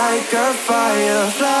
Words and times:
Like 0.00 0.32
a 0.32 0.54
firefly. 0.54 1.59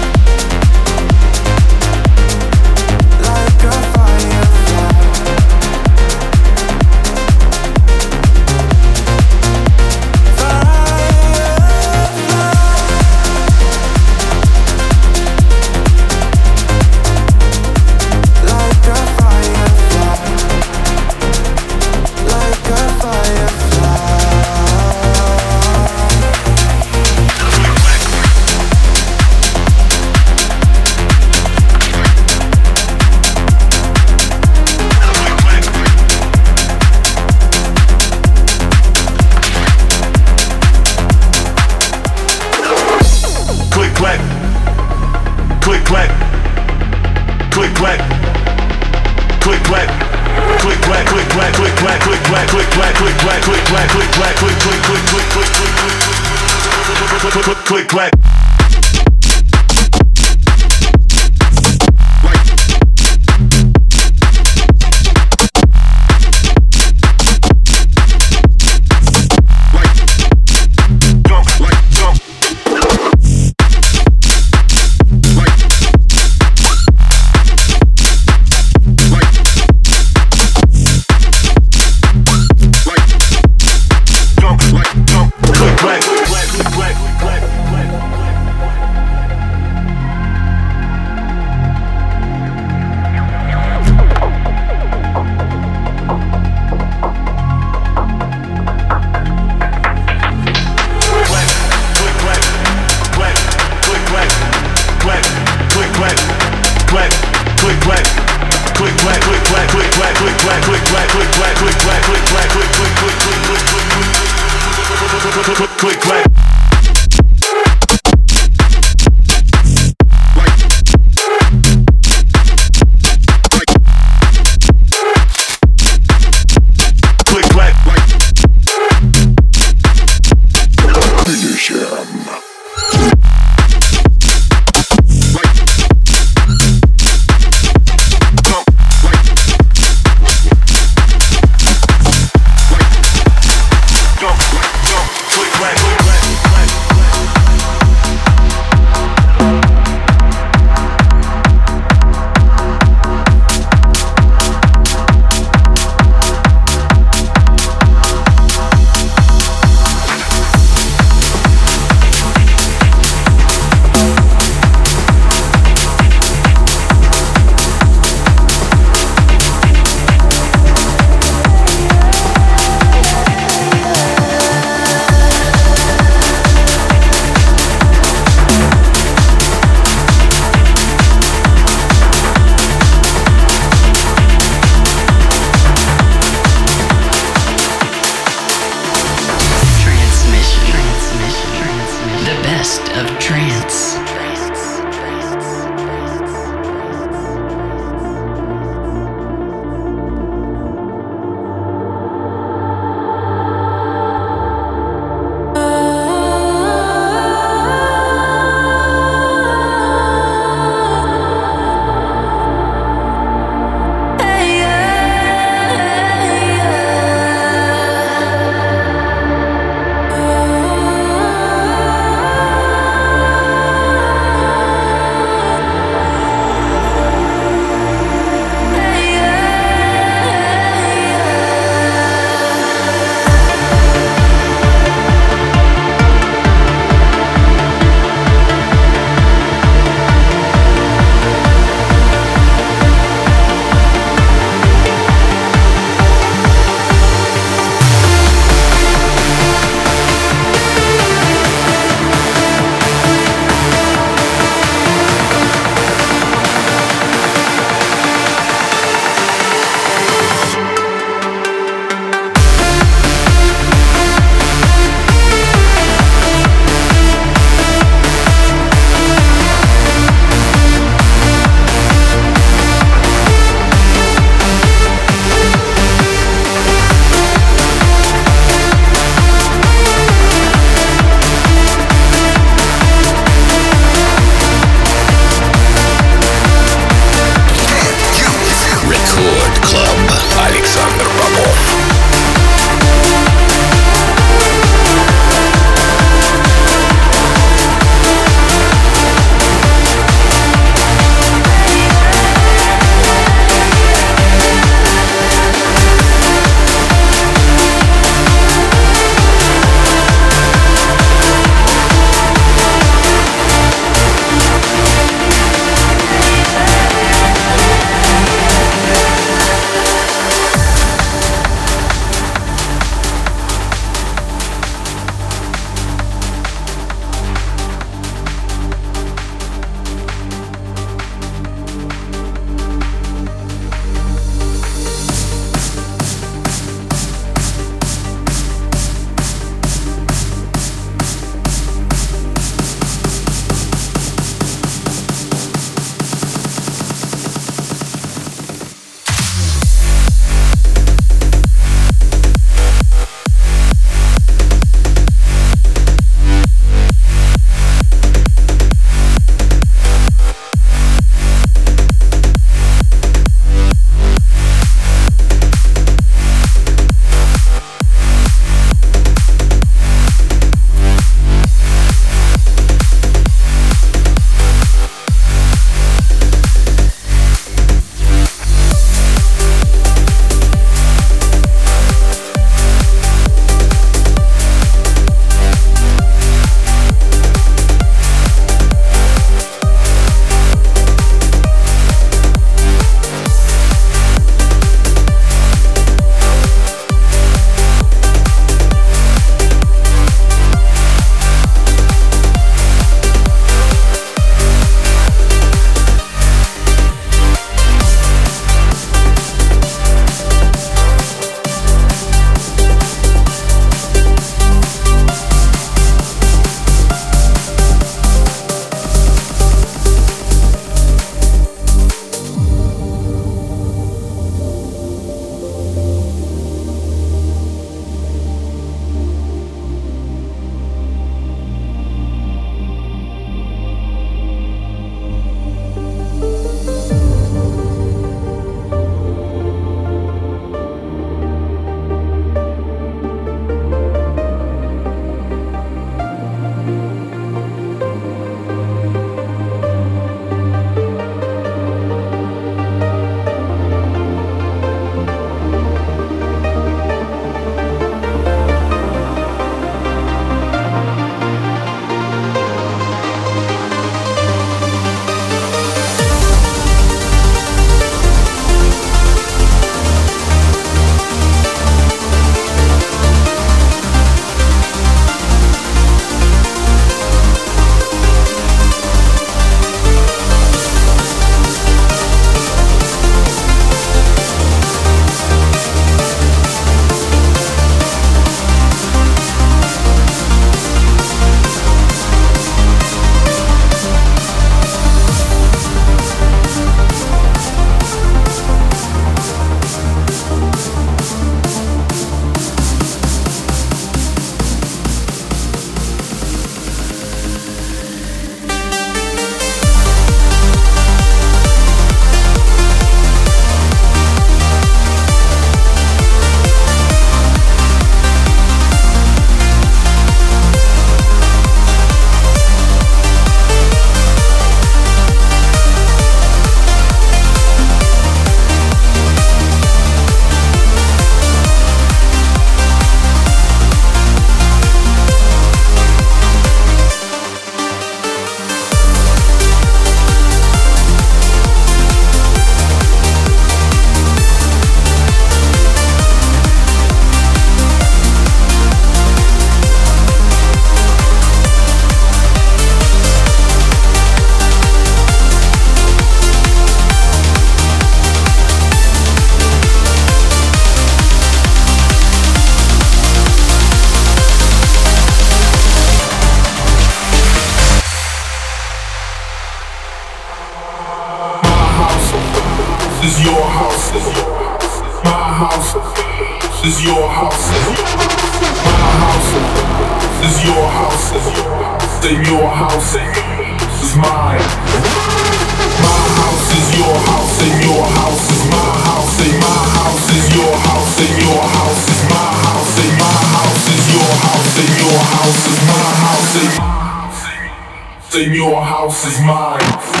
then 598.11 598.33
your 598.33 598.61
house 598.61 599.05
is 599.05 599.21
mine. 599.21 600.00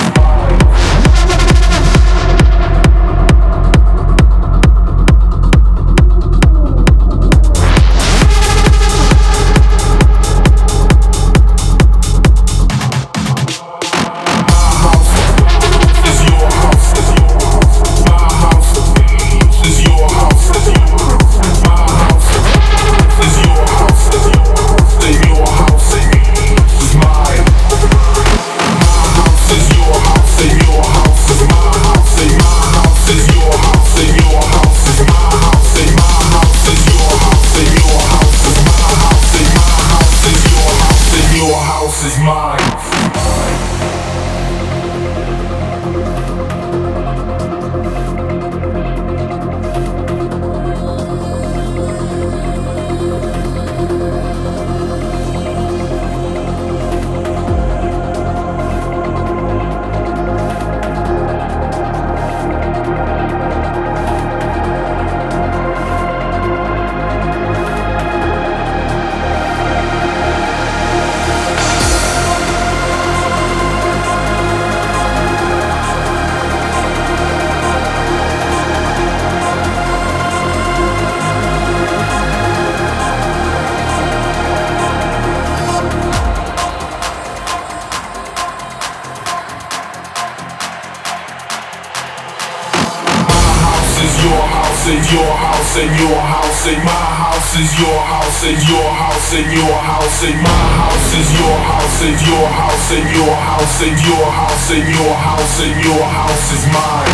house 103.81 103.89
and 103.89 104.05
your 104.05 104.29
house 104.29 104.71
and 104.71 104.85
your 104.93 105.13
house 105.15 105.61
and 105.61 105.83
your 105.83 106.05
house 106.05 106.53
is 106.53 106.65
mine. 106.69 107.09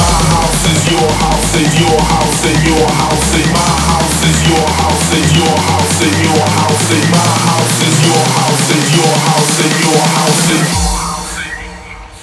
My 0.00 0.16
house 0.32 0.64
is 0.64 0.80
your 0.90 1.10
house 1.12 1.52
and 1.60 1.72
your 1.76 2.00
house 2.00 2.40
and 2.46 2.60
your 2.64 2.88
house 2.88 3.34
and 3.36 3.52
my 3.52 3.76
house 3.84 4.24
is 4.24 4.38
your 4.48 4.64
house 4.80 5.12
and 5.12 5.28
your 5.36 5.56
house 5.60 6.00
and 6.00 6.16
your 6.24 6.46
house 6.56 6.88
and 6.96 7.06
my 7.12 7.32
house 7.44 7.82
is 7.84 7.96
your 8.08 8.24
house 8.32 8.64
and 8.72 8.86
your 8.96 9.12
house 9.28 9.60
and 9.60 9.76
your 9.84 10.00
house 10.16 10.50
and 10.52 10.86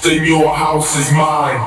then 0.02 0.26
your 0.26 0.54
house 0.54 0.98
is 0.98 1.12
mine. 1.12 1.62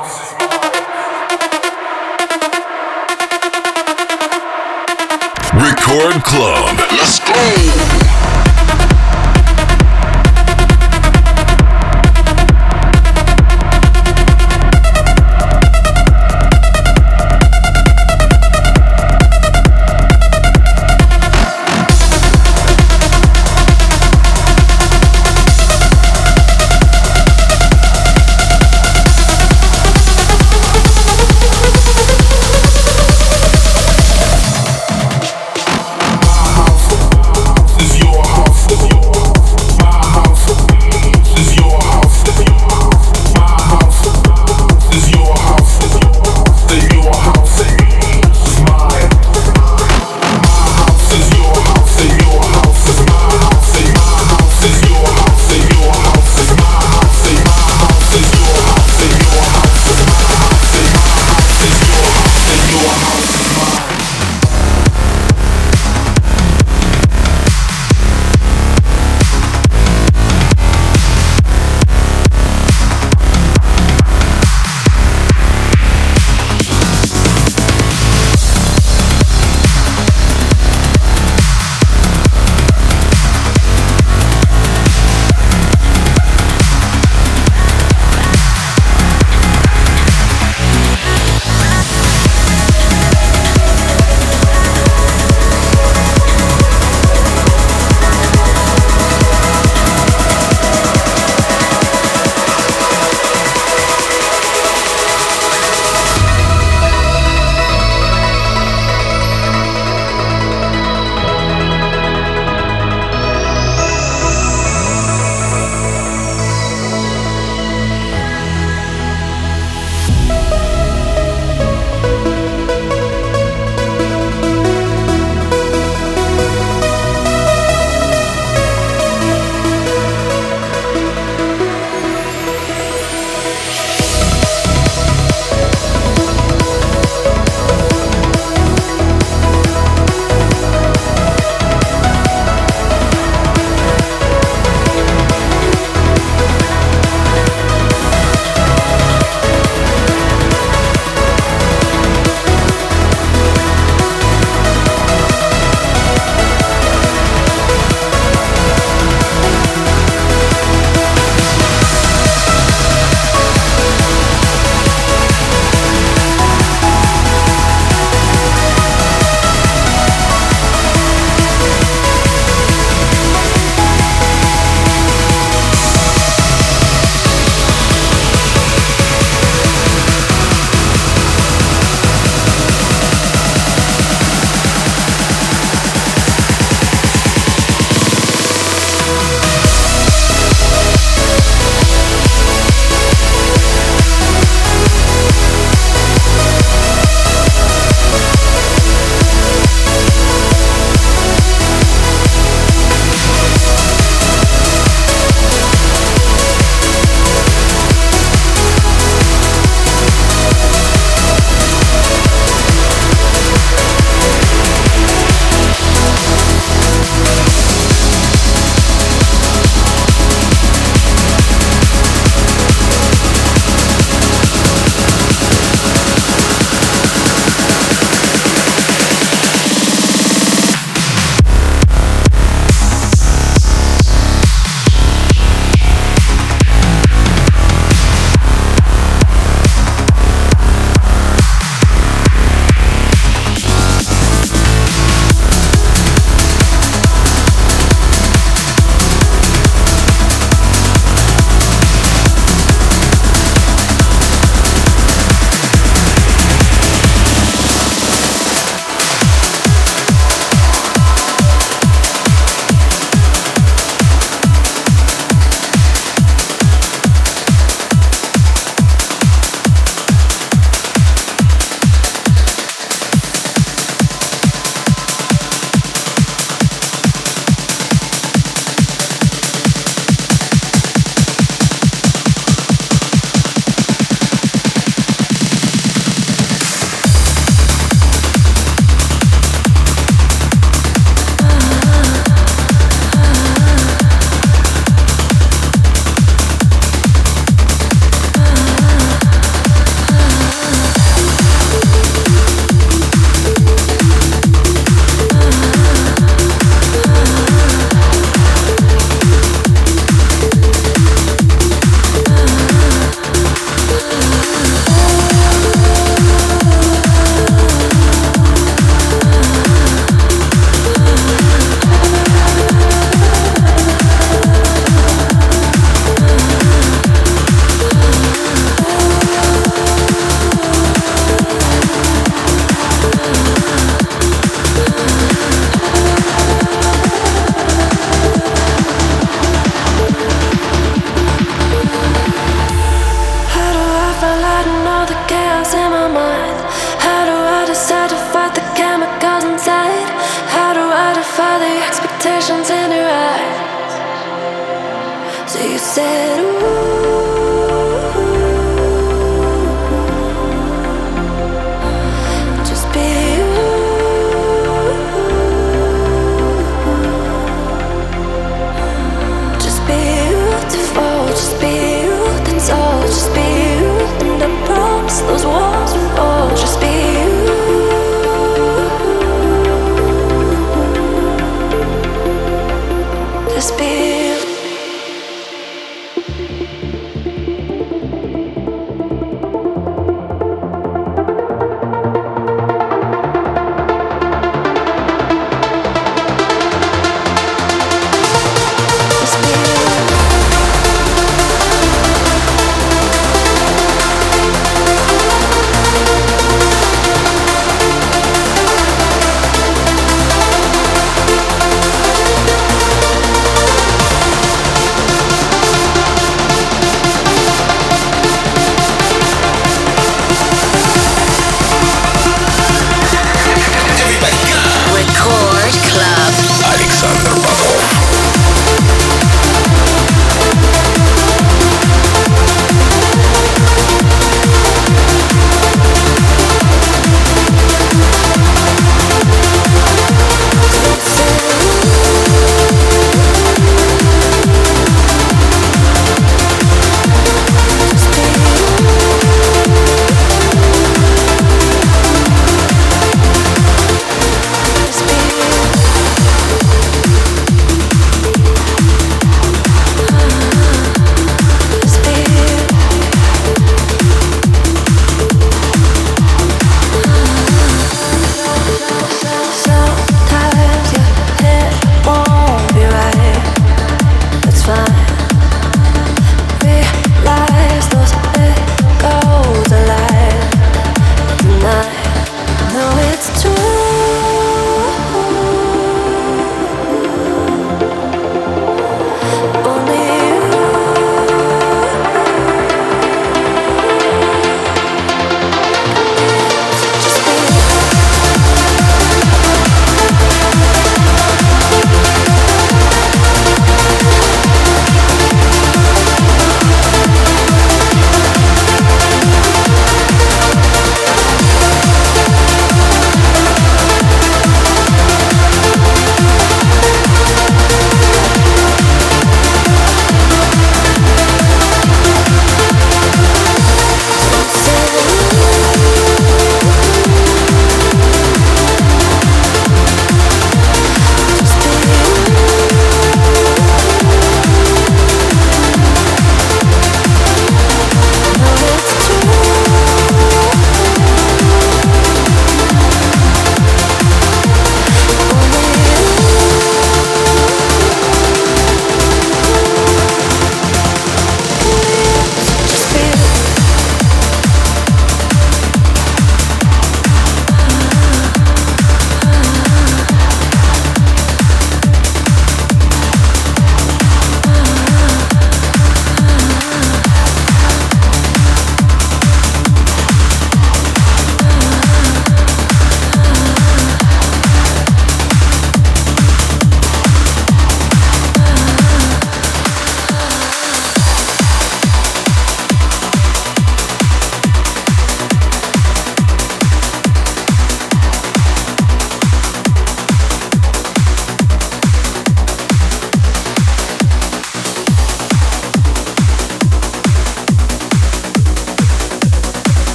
Record 5.54 6.24
Club. 6.24 6.76
Let's 6.90 7.20
go. 7.20 8.05